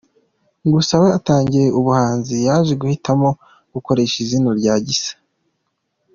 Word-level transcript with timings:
Gusa 0.73 0.93
we 1.01 1.07
atangiye 1.17 1.67
ubuhanzi 1.79 2.35
yaje 2.47 2.73
guhitamo 2.81 3.29
gukoresha 3.73 4.15
izina 4.23 4.49
rya 4.59 4.75
Gisa. 4.85 5.13